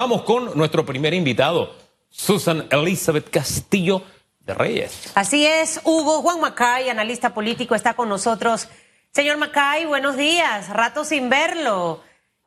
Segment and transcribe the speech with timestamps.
[0.00, 1.74] Vamos con nuestro primer invitado,
[2.08, 4.02] Susan Elizabeth Castillo
[4.38, 5.10] de Reyes.
[5.16, 8.68] Así es, Hugo Juan Macay, analista político, está con nosotros.
[9.10, 12.00] Señor Macay, buenos días, rato sin verlo.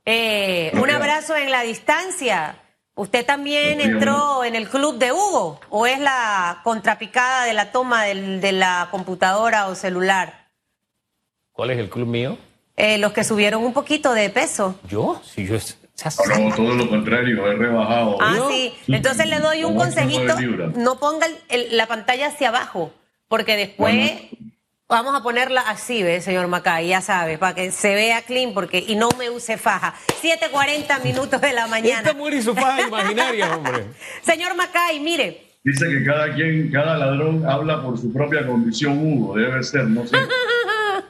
[0.06, 2.56] Eh, un abrazo en la distancia.
[2.96, 8.06] ¿Usted también entró en el club de Hugo o es la contrapicada de la toma
[8.06, 10.48] del, de la computadora o celular?
[11.52, 12.38] ¿Cuál es el club mío?
[12.78, 14.76] Eh, los que subieron un poquito de peso.
[14.88, 15.22] ¿Yo?
[15.26, 15.58] Si yo
[16.40, 18.18] no, todo lo contrario, he rebajado.
[18.20, 18.74] Ah, sí.
[18.88, 20.36] Entonces le doy un consejito.
[20.76, 21.28] No ponga
[21.72, 22.94] la pantalla hacia abajo,
[23.28, 24.12] porque después
[24.88, 26.90] vamos a ponerla así, ¿ve, señor Macay?
[26.90, 29.94] Ya sabe, para que se vea clean porque y no me use faja.
[30.22, 32.00] 7.40 minutos de la mañana.
[32.00, 33.86] Esta muere su faja imaginaria, hombre.
[34.22, 35.52] señor Macay, mire.
[35.64, 39.36] Dice que cada quien, cada ladrón habla por su propia condición, Hugo.
[39.36, 40.18] Debe ser, no sé.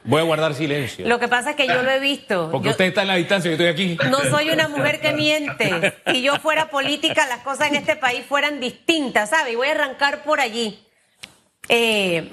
[0.04, 1.06] Voy a guardar silencio.
[1.06, 2.50] Lo que pasa es que yo lo he visto.
[2.50, 3.98] Porque usted está en la distancia, yo estoy aquí.
[4.10, 5.94] No soy una mujer que miente.
[6.10, 9.52] Si yo fuera política, las cosas en este país fueran distintas, ¿sabe?
[9.52, 10.78] Y voy a arrancar por allí.
[11.68, 12.30] Eh,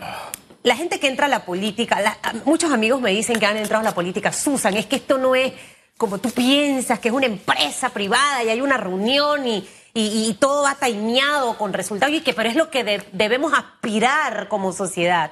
[0.63, 3.89] la gente que entra a la política, muchos amigos me dicen que han entrado a
[3.89, 5.53] la política, Susan, es que esto no es
[5.97, 10.63] como tú piensas, que es una empresa privada y hay una reunión y, y, todo
[10.63, 15.31] va tañado con resultados, y que, pero es lo que debemos aspirar como sociedad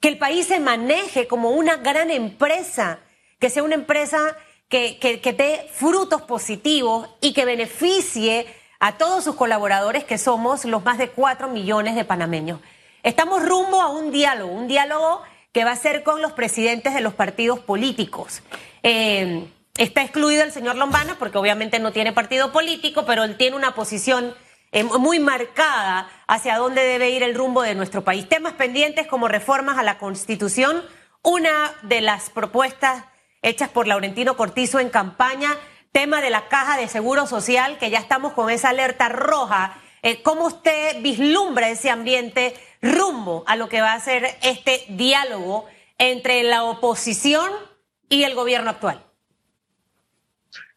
[0.00, 3.00] que el país se maneje como una gran empresa,
[3.38, 4.36] que sea una empresa
[4.68, 8.46] que, que, dé frutos positivos y que beneficie
[8.78, 12.60] a todos sus colaboradores, que somos los más de cuatro millones de panameños.
[13.02, 17.00] Estamos rumbo a un diálogo, un diálogo que va a ser con los presidentes de
[17.00, 18.42] los partidos políticos.
[18.82, 19.44] Eh,
[19.76, 23.74] está excluido el señor Lombana porque obviamente no tiene partido político, pero él tiene una
[23.74, 24.34] posición
[25.00, 28.28] muy marcada hacia dónde debe ir el rumbo de nuestro país.
[28.28, 30.82] Temas pendientes como reformas a la Constitución,
[31.22, 33.04] una de las propuestas
[33.42, 35.56] hechas por Laurentino Cortizo en campaña,
[35.92, 39.76] tema de la caja de seguro social, que ya estamos con esa alerta roja.
[40.02, 45.66] Eh, ¿Cómo usted vislumbra ese ambiente rumbo a lo que va a ser este diálogo
[45.98, 47.50] entre la oposición
[48.08, 49.04] y el gobierno actual?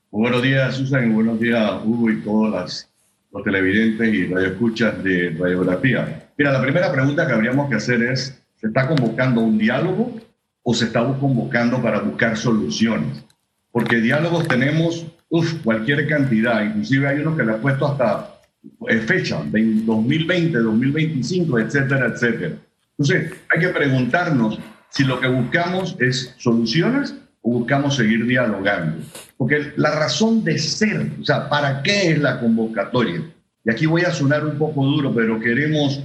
[0.10, 2.93] Buenos días, Susan, y buenos días, Hugo, y todas las
[3.34, 6.30] los televidentes y radioescuchas de radiografía.
[6.38, 10.20] Mira, la primera pregunta que habríamos que hacer es, ¿se está convocando un diálogo
[10.62, 13.26] o se está convocando para buscar soluciones?
[13.72, 18.40] Porque diálogos tenemos uf, cualquier cantidad, inclusive hay unos que le han puesto hasta
[18.88, 22.56] eh, fecha, 2020, 2025, etcétera, etcétera.
[22.92, 29.06] Entonces, hay que preguntarnos si lo que buscamos es soluciones o buscamos seguir dialogando.
[29.38, 33.22] Porque la razón de ser, o sea, ¿para qué es la convocatoria?
[33.66, 36.02] Y aquí voy a sonar un poco duro, pero queremos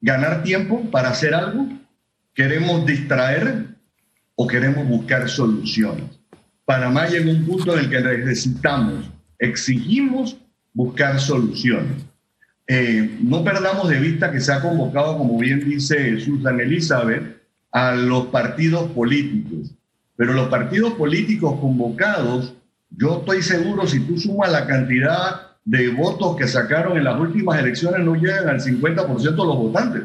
[0.00, 1.68] ganar tiempo para hacer algo,
[2.32, 3.66] queremos distraer
[4.36, 6.04] o queremos buscar soluciones.
[6.64, 10.36] Panamá llega a un punto en el que necesitamos, exigimos
[10.72, 12.04] buscar soluciones.
[12.68, 17.38] Eh, no perdamos de vista que se ha convocado, como bien dice Susan Elizabeth,
[17.72, 19.77] a los partidos políticos
[20.18, 22.52] pero los partidos políticos convocados,
[22.90, 27.60] yo estoy seguro, si tú sumas la cantidad de votos que sacaron en las últimas
[27.60, 30.02] elecciones, no llegan al 50% de los votantes.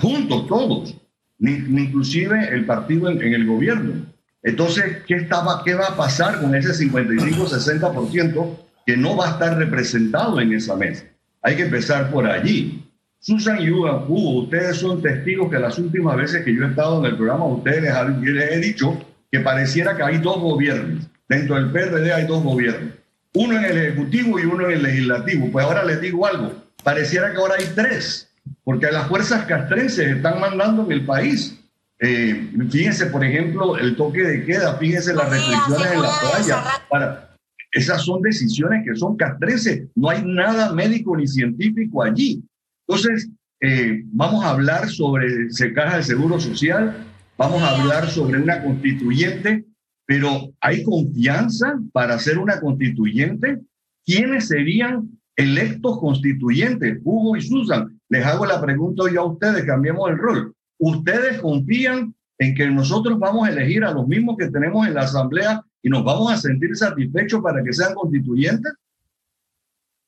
[0.00, 0.96] Juntos, todos.
[1.40, 4.06] Ni, inclusive el partido en, el gobierno.
[4.44, 9.58] Entonces, ¿qué, estaba, ¿qué va a pasar con ese 55-60% que no va a estar
[9.58, 11.02] representado en esa mesa?
[11.42, 12.88] Hay que empezar por allí.
[13.18, 17.06] Susan y Hugo, ustedes son testigos que las últimas veces que yo he estado en
[17.10, 17.92] el programa, ustedes
[18.22, 18.96] les he dicho
[19.36, 21.06] que pareciera que hay dos gobiernos.
[21.28, 22.94] Dentro del PRD hay dos gobiernos.
[23.34, 25.50] Uno en el Ejecutivo y uno en el Legislativo.
[25.52, 26.54] Pues ahora les digo algo.
[26.82, 28.32] Pareciera que ahora hay tres,
[28.64, 31.58] porque las fuerzas castrenses están mandando en el país.
[31.98, 36.64] Eh, fíjense, por ejemplo, el toque de queda, fíjense las restricciones en la playa.
[36.88, 37.36] Para,
[37.72, 39.88] esas son decisiones que son castrenses.
[39.94, 42.42] No hay nada médico ni científico allí.
[42.86, 43.28] Entonces,
[43.60, 47.04] eh, vamos a hablar sobre se caja de seguro social,
[47.36, 49.64] vamos a hablar sobre una constituyente,
[50.06, 53.60] pero ¿hay confianza para hacer una constituyente?
[54.04, 57.00] ¿Quiénes serían electos constituyentes?
[57.04, 60.54] Hugo y Susan, les hago la pregunta yo a ustedes, cambiemos el rol.
[60.78, 65.02] ¿Ustedes confían en que nosotros vamos a elegir a los mismos que tenemos en la
[65.02, 68.72] Asamblea y nos vamos a sentir satisfechos para que sean constituyentes?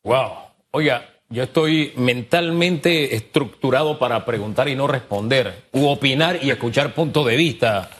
[0.05, 0.49] Wow.
[0.71, 7.23] Oiga, yo estoy mentalmente estructurado para preguntar y no responder, u opinar y escuchar punto
[7.25, 7.91] de vista,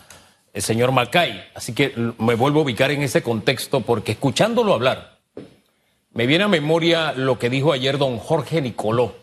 [0.55, 1.45] el señor Macay.
[1.55, 5.19] Así que me vuelvo a ubicar en ese contexto porque escuchándolo hablar,
[6.13, 9.15] me viene a memoria lo que dijo ayer don Jorge Nicoló.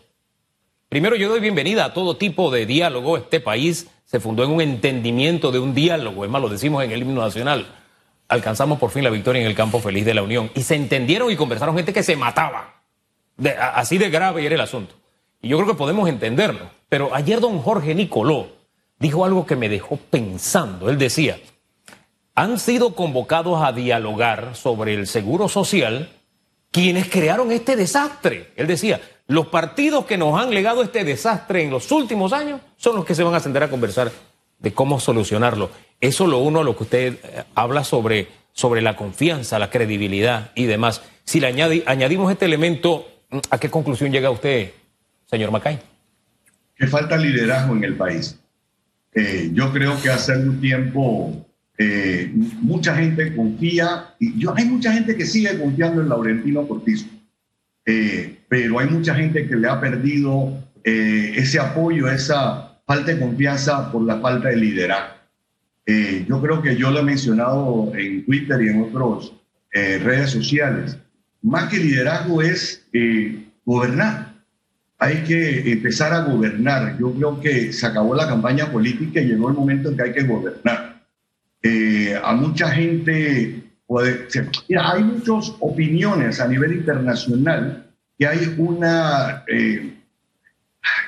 [0.88, 3.16] Primero, yo doy bienvenida a todo tipo de diálogo.
[3.16, 6.92] Este país se fundó en un entendimiento de un diálogo, es más, lo decimos en
[6.92, 7.66] el himno nacional.
[8.28, 10.50] alcanzamos por fin la victoria en el campo feliz de la Unión.
[10.54, 12.75] Y se entendieron y conversaron gente que se mataba.
[13.74, 14.94] Así de grave era el asunto.
[15.42, 16.70] Y yo creo que podemos entenderlo.
[16.88, 18.48] Pero ayer don Jorge Nicoló
[18.98, 20.88] dijo algo que me dejó pensando.
[20.88, 21.38] Él decía,
[22.34, 26.10] han sido convocados a dialogar sobre el seguro social
[26.70, 28.52] quienes crearon este desastre.
[28.56, 32.96] Él decía, los partidos que nos han legado este desastre en los últimos años son
[32.96, 34.12] los que se van a sentar a conversar
[34.58, 35.70] de cómo solucionarlo.
[36.00, 40.50] Eso lo uno a lo que usted eh, habla sobre, sobre la confianza, la credibilidad
[40.54, 41.02] y demás.
[41.24, 43.06] Si le añadimos este elemento,
[43.50, 44.70] ¿a qué conclusión llega usted,
[45.26, 45.78] señor Macay?
[46.74, 48.38] Que falta liderazgo en el país.
[49.14, 51.46] Eh, yo creo que hace algún tiempo
[51.78, 57.06] eh, mucha gente confía, y yo, hay mucha gente que sigue confiando en Laurentino Cortizo,
[58.48, 64.02] pero hay mucha gente que le ha perdido ese apoyo, esa falta de confianza por
[64.02, 65.16] la falta de liderazgo.
[65.86, 69.32] Eh, yo creo que yo lo he mencionado en Twitter y en otras
[69.72, 70.98] eh, redes sociales.
[71.46, 74.34] Más que liderazgo es eh, gobernar.
[74.98, 76.98] Hay que empezar a gobernar.
[76.98, 80.12] Yo creo que se acabó la campaña política y llegó el momento en que hay
[80.12, 81.02] que gobernar.
[82.24, 84.26] a mucha gente puede...
[84.76, 89.44] Hay muchas opiniones a nivel internacional que hay una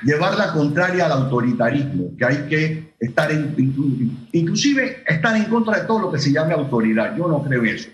[0.03, 3.55] llevar la contraria al autoritarismo, que hay que estar en,
[4.31, 7.15] inclusive estar en contra de todo lo que se llame autoridad.
[7.17, 7.89] Yo no creo eso.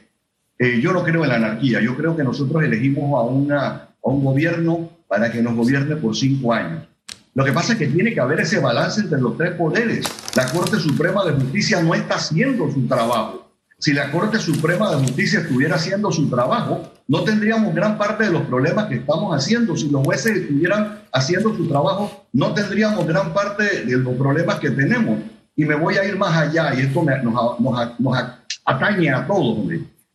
[0.58, 1.82] Eh, yo no creo en la anarquía.
[1.82, 6.16] Yo creo que nosotros elegimos a, una, a un gobierno para que nos gobierne por
[6.16, 6.88] cinco años.
[7.34, 10.06] Lo que pasa es que tiene que haber ese balance entre los tres poderes.
[10.36, 13.46] La Corte Suprema de Justicia no está haciendo su trabajo.
[13.78, 18.32] Si la Corte Suprema de Justicia estuviera haciendo su trabajo, no tendríamos gran parte de
[18.32, 19.76] los problemas que estamos haciendo.
[19.76, 24.72] Si los jueces estuvieran haciendo su trabajo, no tendríamos gran parte de los problemas que
[24.72, 25.20] tenemos.
[25.58, 28.30] Y me voy a ir más allá, y esto nos,
[28.66, 29.58] atañe a todos.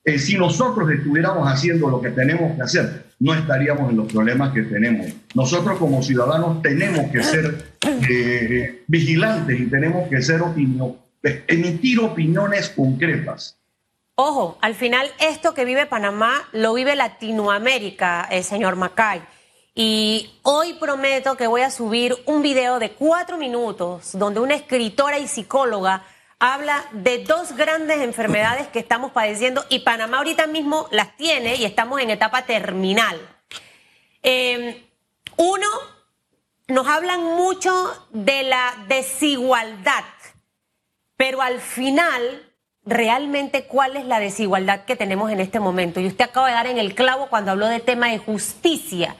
[0.02, 4.52] Eh, si nosotros estuviéramos haciendo lo que tenemos que hacer, no estaríamos en los problemas
[4.52, 5.06] que tenemos.
[5.34, 10.40] Nosotros como ciudadanos tenemos que ser eh, vigilantes y tenemos que ser
[11.46, 13.58] emitir opiniones concretas.
[14.14, 19.22] Ojo, al final esto que vive Panamá lo vive Latinoamérica, eh, señor Macay.
[19.74, 25.18] Y hoy prometo que voy a subir un video de cuatro minutos donde una escritora
[25.18, 26.04] y psicóloga
[26.40, 31.64] habla de dos grandes enfermedades que estamos padeciendo y Panamá ahorita mismo las tiene y
[31.66, 33.20] estamos en etapa terminal.
[34.22, 34.74] Em,
[35.36, 35.68] uno,
[36.66, 40.04] nos hablan mucho de la desigualdad,
[41.16, 42.46] pero al final
[42.86, 46.00] realmente cuál es la desigualdad que tenemos en este momento.
[46.00, 49.14] Y usted acaba de dar en el clavo cuando habló de tema de justicia.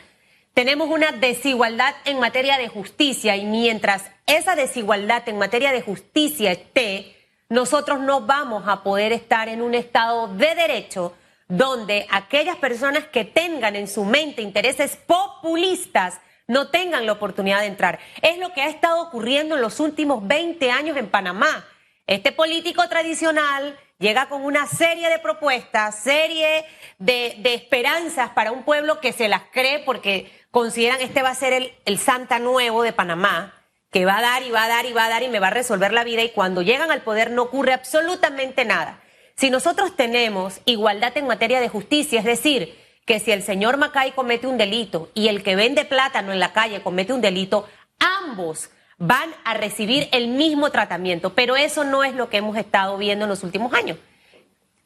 [0.55, 6.53] Tenemos una desigualdad en materia de justicia y mientras esa desigualdad en materia de justicia
[6.53, 7.17] esté,
[7.49, 11.15] nosotros no vamos a poder estar en un estado de derecho
[11.49, 17.67] donde aquellas personas que tengan en su mente intereses populistas no tengan la oportunidad de
[17.67, 18.01] entrar.
[18.23, 21.65] Es lo que ha estado ocurriendo en los últimos 20 años en Panamá.
[22.07, 26.65] Este político tradicional llega con una serie de propuestas, serie
[26.99, 31.53] de, esperanzas para un pueblo que se las cree porque consideran este va a ser
[31.53, 33.55] el, el Santa Nuevo de Panamá,
[33.91, 35.49] que va a dar y va a dar y va a dar y me va
[35.49, 39.01] a resolver la vida y cuando llegan al poder no ocurre absolutamente nada.
[39.37, 44.13] Si nosotros tenemos igualdad en materia de justicia, es decir, que si el señor Macay
[44.13, 47.67] comete un delito y el que vende plátano en la calle comete un delito,
[47.99, 52.99] ambos van a recibir el mismo tratamiento, pero eso no es lo que hemos estado
[52.99, 53.99] viendo en los últimos años.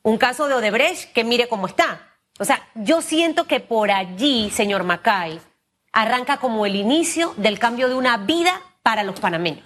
[0.02, 2.14] Un caso de Odebrecht que mire cómo está.
[2.38, 5.40] O sea, yo siento que por allí, señor Macay,
[5.94, 9.64] arranca como el inicio del cambio de una vida para los panameños.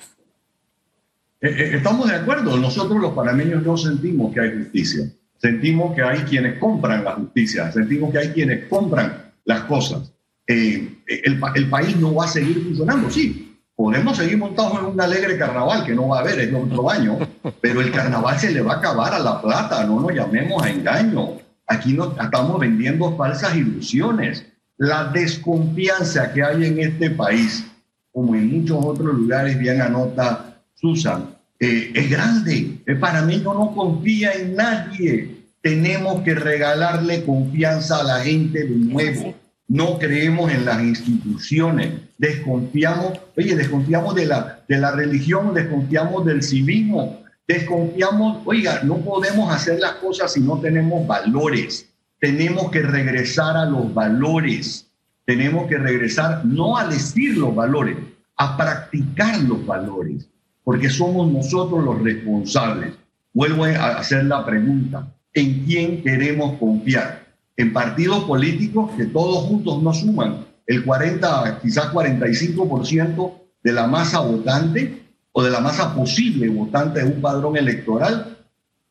[1.40, 5.08] Eh, eh, estamos de acuerdo, nosotros los panameños no sentimos que hay justicia,
[5.38, 10.12] sentimos que hay quienes compran la justicia, sentimos que hay quienes compran las cosas.
[10.46, 15.00] Eh, el, el país no va a seguir funcionando, sí, podemos seguir montados en un
[15.00, 17.18] alegre carnaval que no va a haber el otro año,
[17.60, 20.70] pero el carnaval se le va a acabar a la plata, no nos llamemos a
[20.70, 21.34] engaño.
[21.64, 24.44] Aquí no estamos vendiendo falsas ilusiones.
[24.78, 27.64] La desconfianza que hay en este país,
[28.12, 32.78] como en muchos otros lugares, bien anota Susan, eh, es grande.
[33.00, 35.44] Para mí no, no confía en nadie.
[35.60, 39.34] Tenemos que regalarle confianza a la gente de nuevo.
[39.66, 46.42] No creemos en las instituciones, desconfiamos, oye, desconfiamos de la, de la religión, desconfiamos del
[46.42, 51.87] civismo, desconfiamos, oiga, no podemos hacer las cosas si no tenemos valores,
[52.20, 54.90] tenemos que regresar a los valores,
[55.24, 57.96] tenemos que regresar no a decir los valores,
[58.36, 60.28] a practicar los valores,
[60.64, 62.94] porque somos nosotros los responsables.
[63.32, 67.26] Vuelvo a hacer la pregunta, en quién queremos confiar.
[67.56, 73.32] En partidos políticos que todos juntos no suman el 40, quizás 45%
[73.62, 78.38] de la masa votante o de la masa posible votante de un padrón electoral.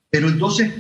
[0.10, 0.72] Pero entonces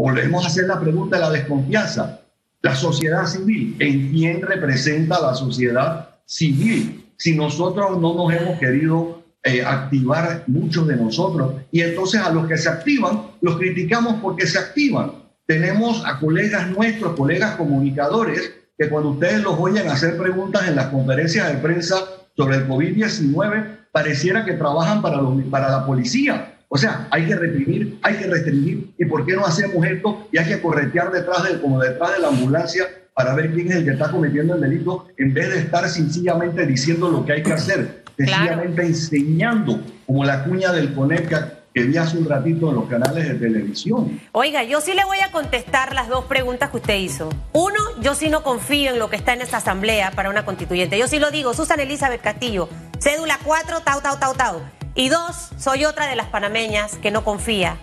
[0.00, 2.20] volvemos a hacer la pregunta de la desconfianza.
[2.62, 7.12] La sociedad civil, ¿en quién representa la sociedad civil?
[7.16, 12.46] Si nosotros no nos hemos querido eh, activar muchos de nosotros y entonces a los
[12.46, 15.12] que se activan los criticamos porque se activan.
[15.46, 20.86] Tenemos a colegas nuestros, colegas comunicadores, que cuando ustedes los oyen hacer preguntas en las
[20.86, 21.96] conferencias de prensa
[22.36, 26.59] sobre el COVID-19, pareciera que trabajan para, para la policía.
[26.72, 28.92] O sea, hay que reprimir, hay que restringir.
[28.96, 30.28] ¿Y por qué no hacemos esto?
[30.30, 33.78] Y hay que corretear detrás de, como detrás de la ambulancia para ver quién es
[33.78, 37.42] el que está cometiendo el delito, en vez de estar sencillamente diciendo lo que hay
[37.42, 42.76] que hacer, sencillamente enseñando, como la cuña del Coneca que vi hace un ratito en
[42.76, 44.20] los canales de televisión.
[44.30, 47.30] Oiga, yo sí le voy a contestar las dos preguntas que usted hizo.
[47.52, 50.96] Uno, yo sí no confío en lo que está en esta asamblea para una constituyente.
[50.96, 52.68] Yo sí lo digo, Susan Elizabeth Castillo,
[53.00, 54.79] cédula 4, tau, tau, tau, tau.
[54.94, 57.76] Y dos, soy otra de las panameñas que no confía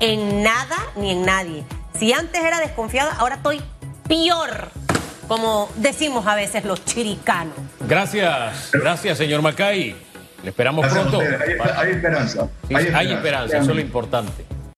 [0.00, 1.64] en nada ni en nadie.
[1.98, 3.60] Si antes era desconfiada, ahora estoy
[4.08, 4.68] peor,
[5.28, 7.54] como decimos a veces los chiricanos.
[7.80, 9.94] Gracias, gracias, señor Macay.
[10.42, 11.20] Le esperamos pronto.
[11.20, 12.48] Hay, esperanza.
[12.70, 14.44] hay esperanza, eso es lo importante.